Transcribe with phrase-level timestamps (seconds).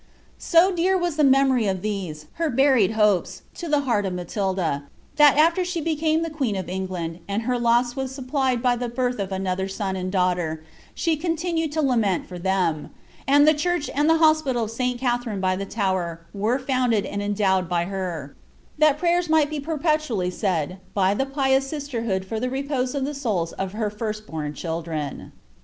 [0.39, 4.85] So dear was the memory of these, her buried hopes, to the heart of Matilda,
[5.17, 8.89] that afler she became queen of England, and her loss ww VO^ plied hv the
[8.89, 10.63] birth of another son and daughter,
[10.95, 12.89] she continued to laaxU for them;
[13.27, 14.99] and the Church and Hospital of St.
[14.99, 18.35] Katlierine by the Tower were founded and endowed by her,
[18.79, 23.11] that prayers might be perpeiiisllT said by the pious sisterhood for the repose of the
[23.13, 25.31] soula of her tirst^Kni children.